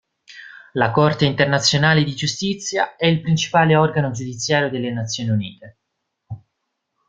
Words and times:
La 0.73 0.89
Corte 0.91 1.25
internazionale 1.27 2.03
di 2.03 2.15
giustizia 2.15 2.95
è 2.95 3.05
il 3.05 3.21
principale 3.21 3.75
organo 3.75 4.09
giudiziario 4.09 4.71
delle 4.71 4.89
Nazioni 4.91 5.29
Unite. 5.29 5.77